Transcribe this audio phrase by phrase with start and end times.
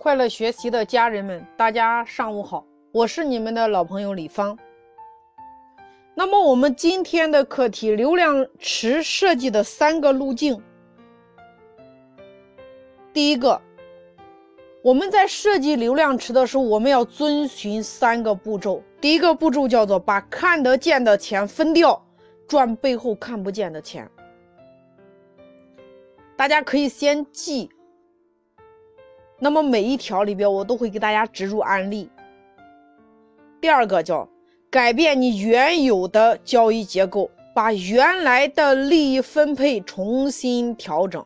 [0.00, 4.56] 快乐学习的家人们，大家上午好，我是你们的老朋友李芳。
[6.14, 10.62] 那么我们今天的课题，流量池设计的三个路径。
[13.12, 13.60] 第一个，
[14.82, 18.80] 我们在设计流量池的时候，我们要遵循三个步骤。
[19.00, 22.00] 第一个步骤叫做把看得见的钱分掉，
[22.46, 24.08] 赚背后看不见的钱。
[26.36, 27.68] 大家可以先记。
[29.38, 32.10] 那么每一条里边，我都会给大家植入案例。
[33.60, 34.28] 第二个叫
[34.70, 41.24] 改变你原有的交易结构，把原来的利益分配重新调整。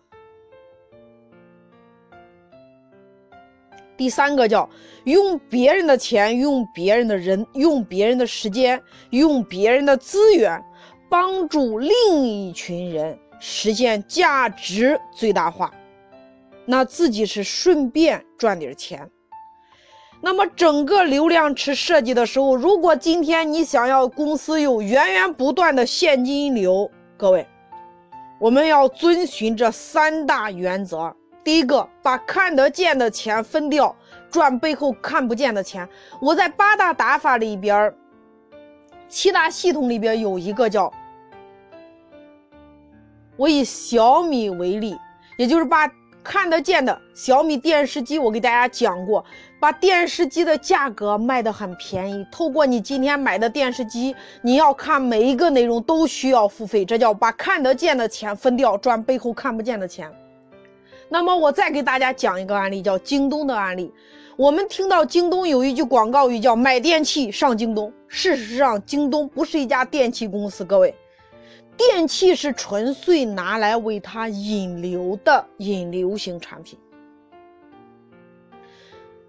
[3.96, 4.68] 第三个叫
[5.04, 10.62] 用别人的钱、用别人的人、用别人的时间、用别人的资源，
[11.08, 15.72] 帮助另一群人实现价值最大化。
[16.64, 19.10] 那自己是顺便赚点钱。
[20.20, 27.44] 那么整个流量池设计的时候，如果今天你想要公司有源源不断的现金流，各位，
[28.38, 31.12] 我们要遵循这三大原则。
[31.42, 33.96] 第一个，把看得见的钱分掉，
[34.30, 35.88] 赚背后看不见的钱。
[36.20, 37.92] 我在八大打法里边，
[39.08, 40.92] 七大系统里边有一个叫，
[43.36, 44.96] 我以小米为例，
[45.36, 45.90] 也就是把。
[46.22, 49.24] 看得见的小米电视机，我给大家讲过，
[49.60, 52.24] 把电视机的价格卖得很便宜。
[52.30, 60.10] 透过你今天买的电视机，你要看每一个内容都需要付费，这叫把看得见的钱分掉，赚背后看不见的钱。
[61.08, 63.92] 那么我再给大家讲一个案例，叫京东的案例。
[64.36, 70.94] 我们听到京东有一句广告语叫“买电器上京东”，事实上，京东不是一家电器公司，各位。
[71.88, 76.78] 电器是纯粹拿来为它引流的引流型产品。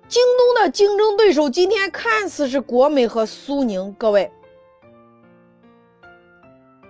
[0.07, 4.31] 京东的竞争对手今天看似是国美和苏宁，各位，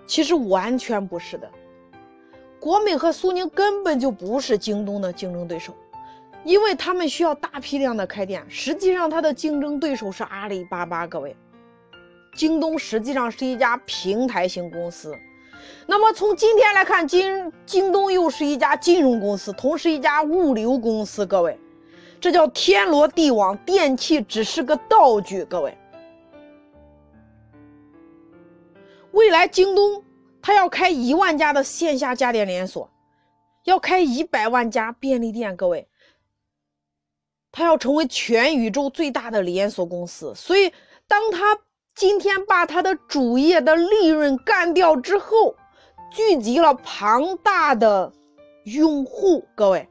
[0.05, 1.49] 其实完全不是的。
[2.59, 5.73] 国美和苏宁根本就不是京东的竞争对手，
[6.43, 8.43] 因为他们需要大批量的开店。
[8.49, 11.07] 实际上，它的竞争对手是阿里巴巴。
[11.07, 11.35] 各位，
[12.35, 15.15] 京东实际上是一家平台型公司。
[15.85, 21.25] 那么从今天来看，京京东又是一家金融公司，同时一家物流公司。
[21.25, 21.59] 各位，
[22.21, 25.43] 这叫天罗地网，电器只是个道具。
[25.45, 25.77] 各位，
[29.11, 30.03] 未来京东
[30.41, 32.89] 它要开一万家的线下家电连锁，
[33.65, 35.55] 要开一百万家便利店。
[35.55, 35.87] 各位，
[37.51, 40.33] 它要成为全宇宙最大的连锁公司。
[40.33, 40.71] 所以，
[41.07, 41.59] 当它
[41.95, 45.55] 今天把他的主业的利润干掉之后，
[46.11, 48.11] 聚集了庞大的
[48.63, 49.87] 用户，各位，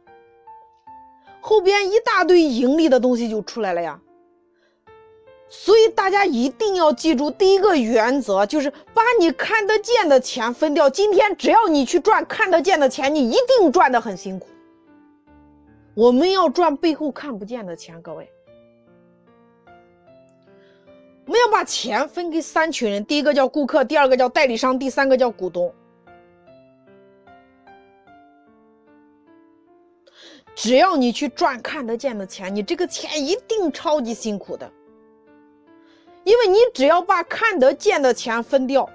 [1.40, 4.00] 后边一大堆盈利的东西就出来了呀。
[5.48, 10.90] 所以大家一定要记住第一个原则，就是把你看得见的钱分掉。
[10.90, 14.48] 今天只要你去赚看得见的钱，你一定赚得很辛苦。
[15.94, 18.28] 我们要赚背后看不见的钱，各位。
[21.32, 25.74] 我们要把钱分给三群人：第一个叫顾客，第二个叫代理商，第三个叫股东。
[30.54, 34.70] 只要你去赚看得见的钱，你这个钱一定超级辛苦的。
[36.24, 38.86] 因为你只要把看得见的钱分掉，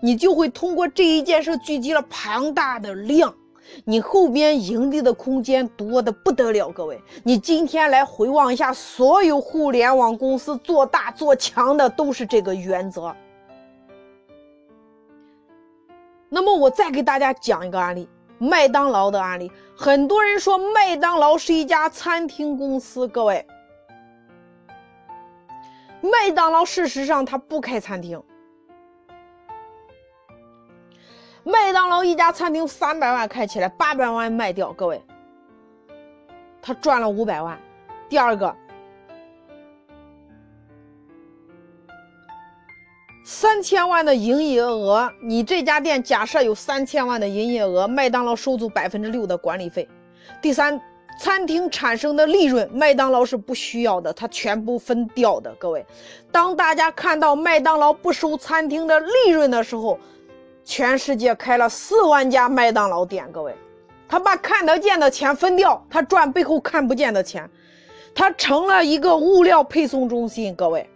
[0.00, 3.32] 你就会通过这一件事聚集了庞大的量。
[3.84, 7.00] 你后边盈利的空间多的不得了，各位。
[7.22, 13.14] 你今天来回望一下，所有互联网公司做大做强的都是这个原则。
[16.28, 18.08] 那么我再给大家讲一个案例，
[18.38, 19.50] 麦当劳的案例。
[19.76, 23.46] 很多人说麦当劳是一家餐厅公司，各位，
[26.00, 28.22] 麦当劳事实上它不开餐厅。
[31.44, 35.00] 麦当劳一家餐厅三百万开起来，八百万卖掉，各位，
[36.62, 37.58] 他赚了五百万。
[38.08, 38.54] 第二个，
[43.24, 49.86] 三千万的营业额，你这家店假设有三千万的营业额，麦当劳收足百分之六的管理费。
[50.40, 50.80] 第三，
[51.20, 55.54] 餐厅产生的利润，麦当劳是不需要的，它全部分掉的。
[55.56, 55.84] 各位，
[56.32, 59.98] 当大家看到麦当劳不收餐厅的利润的时候，
[60.64, 63.54] 全世界开了四万家麦当劳店，各位，
[64.08, 67.48] 他把看得见的钱分掉，他赚背后看不见的钱，
[68.14, 70.88] 他成了一个物料配送中心，各位，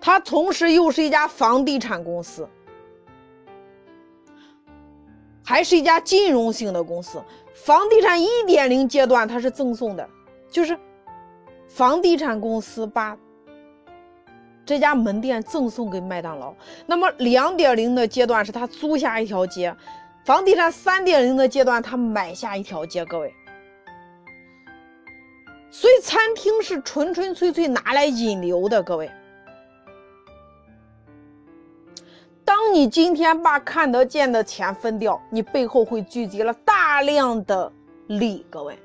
[0.00, 2.48] 他同时又是一家房地产公司，
[5.44, 7.20] 还是一家金融性的公司，
[7.52, 10.08] 房地产一点零阶段它是赠送的，
[10.50, 10.78] 就是
[11.66, 13.16] 房地产公司把
[14.72, 16.54] 这家门店赠送给麦当劳。
[16.86, 19.76] 那么两点零的阶段是他租下一条街，
[20.24, 23.04] 房地产三点零的阶段他买下一条街。
[23.04, 23.34] 各位，
[25.70, 28.82] 所以餐厅是纯纯粹粹拿来引流的。
[28.82, 29.10] 各位。
[32.46, 37.70] 当你今天把看得见的钱分掉，你背后会聚集了大量的
[38.06, 38.46] 利。
[38.48, 38.78] 各位，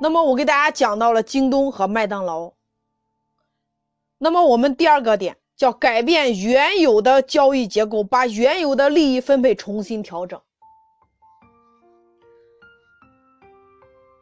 [0.00, 2.52] 那么我给大家讲到了京东和麦当劳。
[4.24, 10.40] 那么我们第二个点叫改变原有的交易结构，把原有的利益分配重新调整。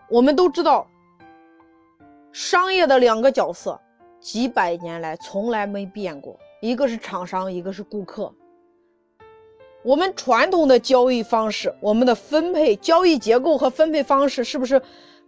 [0.08, 0.86] 我们都知道，
[2.32, 3.78] 商业的两个角色
[4.18, 6.34] 几百年来从来没变过。
[6.62, 8.34] 一个是厂商，一个是顾客。
[9.82, 14.80] 我们传统的交易方式，我们的分配交易结构和分配方式，是不是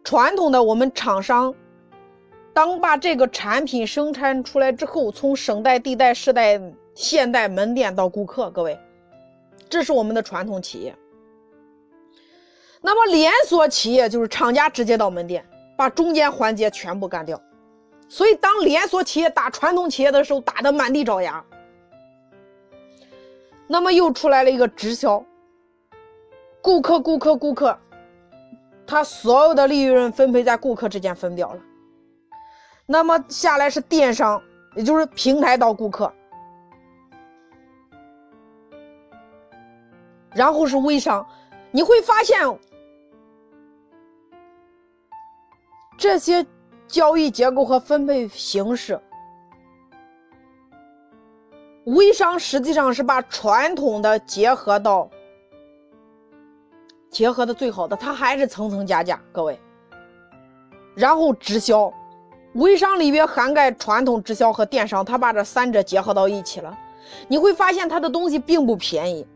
[0.03, 0.63] 传统的？
[0.63, 1.55] 我们厂商
[2.54, 6.60] 当把这个产品生产出来之后，从省代、地代、市代、
[6.94, 8.78] 县代、门店到顾客，各位，
[9.70, 10.94] 这是我们的传统企业。
[12.82, 15.44] 那么连锁企业就是厂家直接到门店，
[15.76, 17.40] 把中间环节全部干掉。
[18.08, 21.43] 所以，当连锁企业打传统企业的时候，打得满地找牙。
[23.66, 25.25] 那么又出来了一个直销，
[26.60, 27.78] 顾客、顾客、顾客，
[28.87, 31.60] 他所有的利润分配在顾客之间分掉了。
[32.87, 34.43] 那么下来是电商，
[34.75, 36.12] 也就是平台到顾客，
[40.34, 41.26] 然后是微商，
[41.70, 42.40] 你会发现
[45.96, 46.46] 这些。
[46.88, 49.00] 交易结构和分配形式，
[51.87, 55.08] 微商实际上是把传统的结合到
[57.08, 59.58] 结合的最好的，它还是层层加价，各位。
[60.94, 61.90] 然后直销，
[62.54, 66.76] 微商里边涵盖传统直销和电商，他把这三者结合到一起了，
[67.28, 69.26] 你会发现他的东西并不便宜。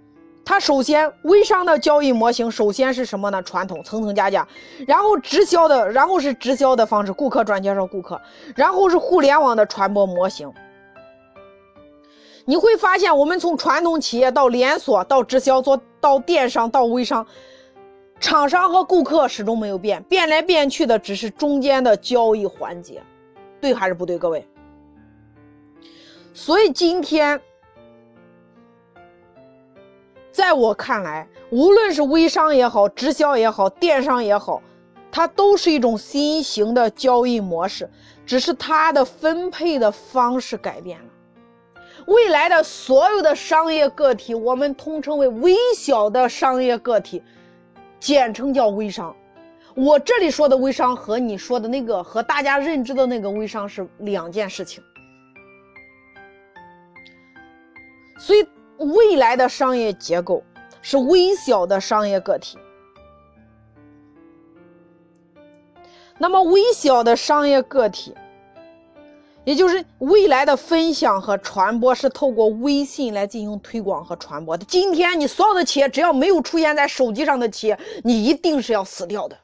[0.45, 3.43] 他首先微商的交易模型首先是什么呢？
[3.43, 4.47] 传统层层加价，
[4.87, 8.21] 然后直销的，然后是直销的方式，顾客转介绍顾客，
[8.55, 10.53] 然后是互联网的传播模型。
[12.45, 17.27] 你会发现，我们从传统企业到连锁，到直销，做到电商，到微商，
[18.19, 23.03] 厂商和顾客始终没有变，变来变去的只是中间的交易环节，
[23.61, 24.47] 对还是不对，各位？
[26.33, 27.41] 所以今天。
[30.33, 34.63] 在我看来，无论是微商也好，直销也好，电商也好，
[35.11, 37.89] 它都是一种新型的交易模式，
[38.27, 41.07] 只是它的分配的方式改变了。
[42.07, 47.23] 未来的所有的商业个体，我们通称为微小的商业个体，
[48.07, 49.13] 简称叫微商。
[49.75, 54.81] 我这里说的微商和你说的那个，和大家认知的那个微商是两件事情，
[58.21, 58.47] 所以。
[58.79, 60.43] 未来的商业结构
[60.83, 62.59] 是微小的商业个体，
[66.19, 68.15] 那么微小的商业个体，
[69.47, 74.65] 也就是未来的分享和传播是透过微信来进行推广和传播的。
[74.65, 79.39] 今天你所有的企业只要没有出现在手机上的企业，你一定是要死掉的。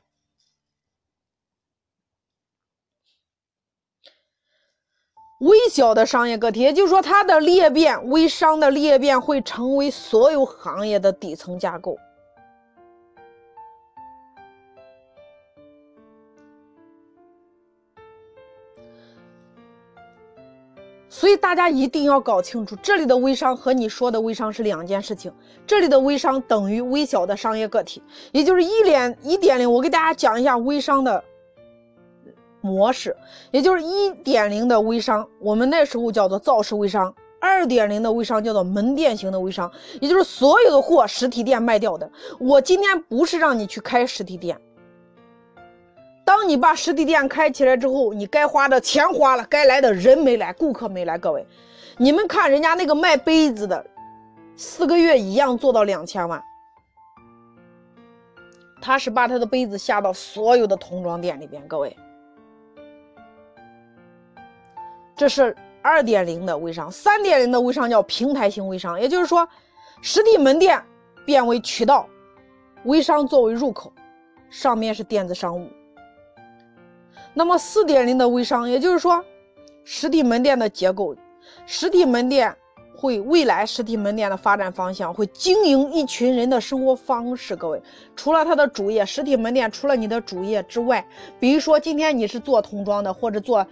[5.38, 11.96] 微小的商业个体，也就是说，它的裂变，微商的裂变会成为所有行业的底层架构。
[21.22, 25.32] 所以大家一定要搞清楚，这里的微商和你说的微商是两件事情。
[25.64, 28.02] 这里的微商等于微小的商业个体，
[28.32, 29.72] 也就是一点一点零。
[29.72, 31.22] 我给大家讲一下微商的。
[32.60, 33.16] 模式，
[33.52, 37.08] 也就是一点零的微商，我们那时候叫做造势微商；
[37.40, 42.10] 二点零的微商叫做门店型的微商，也就是所有的货实体店卖掉的。
[42.40, 44.60] 我今天不是让你去开实体店，
[46.32, 51.18] 当你把实体店开起来之后，你该花的钱花了，该来的人没来，顾客没来。
[51.18, 51.46] 各位，
[51.98, 53.84] 你们看人家那个卖杯子的，
[54.56, 56.42] 四个月一样做到两千万，
[58.80, 61.94] 他是把他的杯子下到所有的童装店里边，各位。
[65.14, 69.46] 这是二点零的微商，三点零的微商叫平台型微商，也就是说，
[70.00, 70.82] 实体门店
[71.26, 72.08] 变为渠道，
[72.84, 73.92] 微商作为入口，
[74.48, 75.68] 上面是电子商务。
[77.34, 79.24] 那么四点零的微商，也就是说，
[79.84, 81.16] 实体门店的结构，
[81.66, 82.54] 实体门店
[82.94, 87.56] 会未来实体门店的发展方向，会经营一群人的生活方式。
[87.56, 87.82] 各位，
[88.14, 91.04] 除了它的主业，实体门店除了你的主业之外，
[91.40, 93.66] 比如说今天你是做童装的，或者做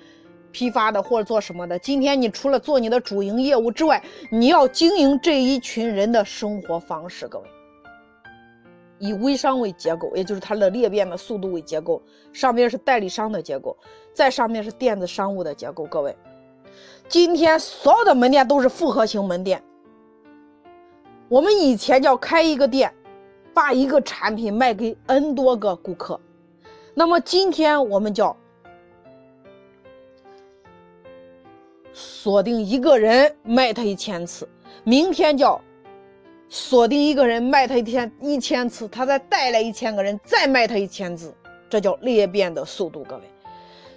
[0.51, 4.03] 批发的，或者做什么的，今天你除了做你的主营业务之外，
[4.33, 7.29] 你要经营这一群人的生活方式。
[7.29, 7.45] 各位，
[9.01, 12.01] 以微商为结构，也就是它的裂变的速度为结构，
[12.33, 13.77] 上面是代理商的结构，
[14.15, 15.85] 在上面是电子商务的结构。
[15.87, 16.17] 各位。
[17.09, 19.61] 今天所有的门店都是复合型门店。
[21.29, 22.95] 我们以前叫开一个店，
[23.53, 26.21] 把一个产品卖给 N 多个顾客。
[26.95, 28.37] 那么今天我们叫
[31.93, 34.49] 锁定一个人卖他一千次，
[34.85, 35.61] 明天叫
[36.53, 41.33] 锁定一个人卖他一天一千次，他再带来一千个人再卖他一千次，
[41.69, 43.23] 这叫裂变的速度，各位。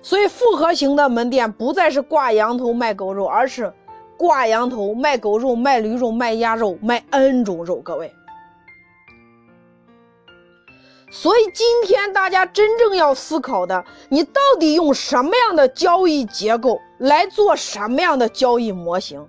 [0.04, 3.74] 所以复合型的门店不再是挂羊头卖狗肉，而是
[4.16, 7.78] 挂羊头卖狗肉、卖驴肉、卖鸭肉、卖 N 种肉。
[7.78, 8.14] 各位，
[11.10, 19.28] 所以今天大家真正要思考的，你到底用什么样的交易结构来做什么样的交易模型？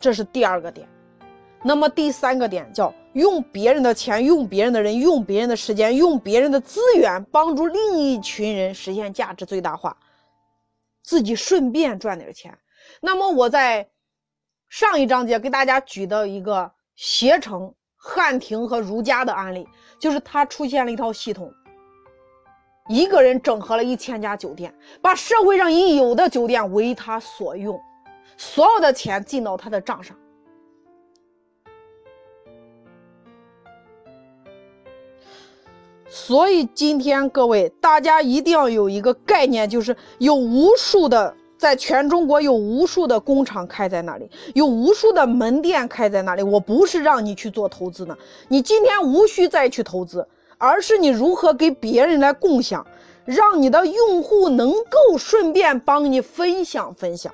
[0.00, 0.88] 这是第二个点。
[1.66, 2.92] 那么第三个点叫。
[3.12, 9.96] 用别人的钱，用别人的人，用别人的时间，用别人的资源，帮助另一群人实现价值最大化，
[11.02, 12.58] 自己顺便赚点钱。
[13.00, 13.88] 那么我在
[14.68, 19.66] 上一章节给大家举的一个携程、汉庭和如家的案例，
[19.98, 21.50] 就是他出现了一套系统，
[22.90, 27.80] 一个人整合了一千家酒店，把社会上已有的酒店为他所用，
[28.36, 30.14] 所有的钱进到他的账上。
[36.08, 46.42] 所以今天各位，大家一定要有一个概念，就是有无数的，在全中国有无数的工厂开在那里，有无数的门店开在那里。
[46.42, 48.16] 我不是让你去做投资呢，
[48.48, 50.26] 你今天无需再去投资，
[50.58, 52.86] 而是你如何给别人来共享，
[53.24, 57.32] 让你的用户能够顺便帮你分享分享。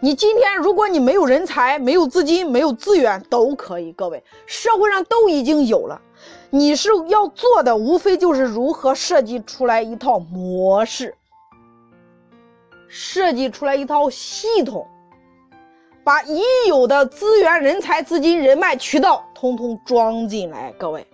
[0.00, 6.00] 你今天如果你没有人才、没有资金、没有资源，都可以，各位，社会上都已经有了。
[6.54, 11.14] 你是要做的，无非就是如何设计出来一套模式，
[12.88, 14.86] 设计出来一套系统，
[16.04, 20.70] 把已有的资源、人才、资金、人脉、渠道通通装进来。
[20.78, 21.06] 各位，